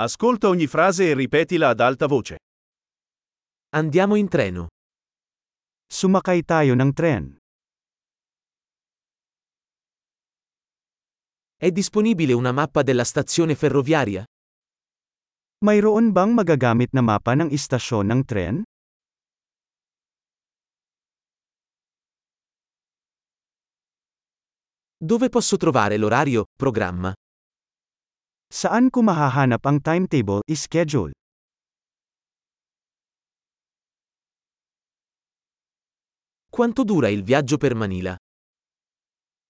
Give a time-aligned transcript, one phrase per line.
[0.00, 2.36] Ascolta ogni frase e ripetila ad alta voce.
[3.74, 4.68] Andiamo in treno.
[5.90, 7.36] Sumakay tayo ng tren.
[11.56, 14.22] È disponibile una mappa della stazione ferroviaria?
[15.66, 18.62] Mayroon bang magagamit na mapa ng istasyon ng tren?
[24.94, 27.10] Dove posso trovare l'orario, programma?
[28.48, 31.12] Saan ko mahahanap ang timetable, schedule?
[36.48, 38.16] Quanto dura il viaggio per Manila?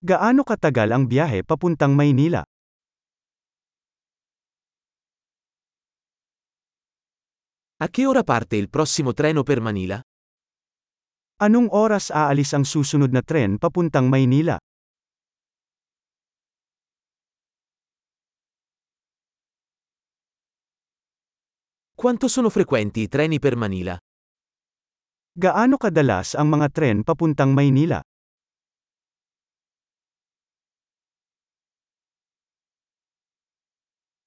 [0.00, 2.40] Gaano katagal ang biyahe papuntang Maynila?
[7.76, 10.00] A che ora parte il prossimo treno per Manila?
[11.44, 14.56] Anong oras aalis ang susunod na tren papuntang Maynila?
[21.98, 23.96] Quanto sono frequenti i treni per Manila?
[25.32, 28.04] Gaano kadalas ang mga tren papuntang Maynila?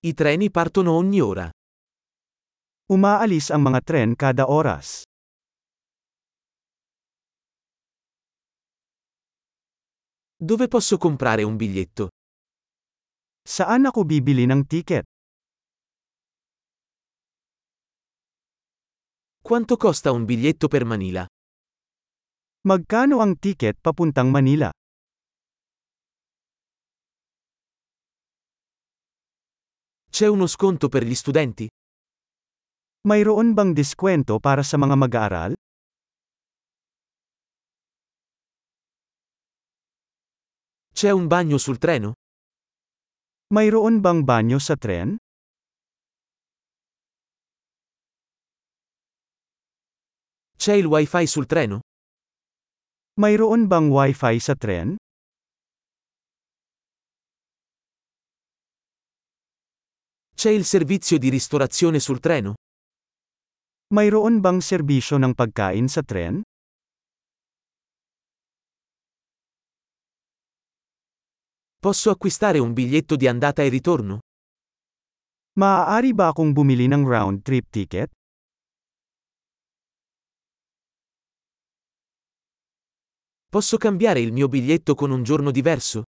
[0.00, 1.52] I treni partono ogni ora.
[2.88, 5.04] Umaalis ang mga tren kada oras.
[10.40, 12.08] Dove posso comprare un biglietto?
[13.44, 15.04] Saan ako bibili ng tiket?
[19.50, 21.26] Quanto costa un biglietto per Manila?
[22.70, 24.70] Magkano ang tiket papuntang Manila?
[30.06, 31.66] C'è uno sconto per gli studenti?
[33.08, 35.52] Mayroon bang diskwento para sa mga mag-aaral?
[40.94, 42.14] C'è un bagno sul treno?
[43.50, 45.18] Mayroon bang banyo sa tren?
[50.60, 51.80] C'è il wifi sul treno?
[53.18, 54.94] Mayroon bang wifi sa tren?
[60.36, 62.56] C'è il servizio di ristorazione sul treno?
[63.94, 66.44] Mayroon bang serbisyo ng pagkain sa tren?
[71.80, 74.18] Posso acquistare un biglietto di andata e ritorno?
[75.56, 78.12] Maaari ba akong bumili ng round trip ticket?
[83.50, 86.04] Posso cambiare il mio biglietto con un giorno diverso?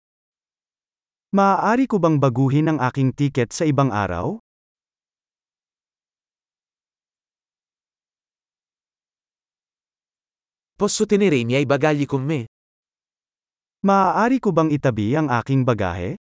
[1.35, 4.39] Maaari ko bang baguhin ang aking tiket sa ibang araw?
[10.79, 12.47] Posso tenere i miei bagagli con me?
[13.83, 16.15] Maaari ko bang itabi ang aking bagahe?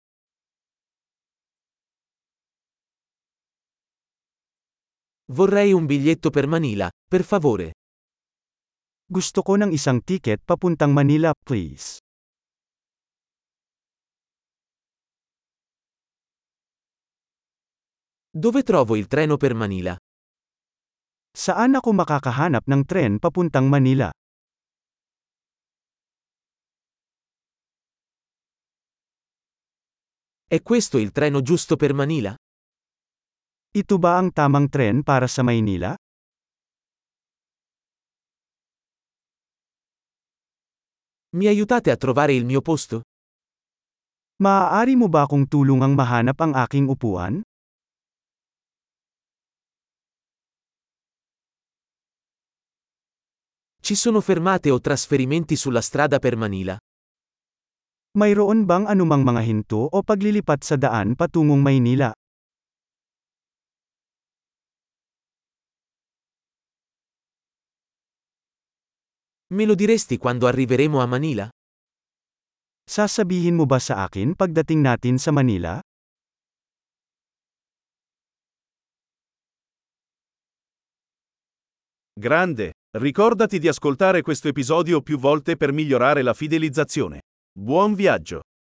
[5.35, 7.78] Vorrei un biglietto per Manila, per favore.
[9.09, 11.97] Gusto ko ng isang tiket papuntang Manila, please.
[18.29, 19.97] Dove trovo il treno per Manila?
[21.33, 24.13] Saan ako makakahanap ng tren papuntang Manila?
[30.45, 32.37] È questo il treno giusto per Manila?
[33.73, 35.97] Ito ba ang tamang tren para sa Maynila?
[41.37, 43.03] Mi aiutate a trovare il mio posto?
[44.41, 47.45] Maaari mo ba akong tulungang mahanap ang aking upuan?
[53.77, 56.81] Ci sono fermate o trasferimenti sulla strada per Manila?
[58.17, 62.18] Mayroon bang anumang mga hinto o paglilipat sa daan patungong Maynila?
[69.51, 71.49] Me lo diresti quando arriveremo a Manila?
[72.85, 75.81] Sasabihin mo ba sa akin pagdating natin sa Manila?
[82.13, 87.21] Grande, ricordati di ascoltare questo episodio più volte per migliorare la fidelizzazione.
[87.51, 88.43] Buon viaggio!